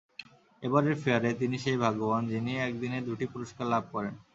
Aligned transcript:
এবারের 0.63 0.95
ফেয়ারে 1.01 1.29
তিনি 1.41 1.55
সেই 1.63 1.77
ভাগ্যবান 1.83 2.23
যিনি 2.31 2.51
একদিনে 2.59 2.99
দুটি 3.07 3.25
পুরস্কার 3.33 3.65
লাভ 3.67 3.83
করেন। 3.93 4.13